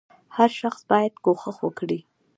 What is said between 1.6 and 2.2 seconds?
وکړي.